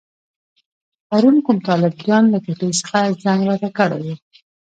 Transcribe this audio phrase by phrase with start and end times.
[1.07, 4.15] پرون کوم طالب جان له کوټې څخه زنګ راته کړی وو.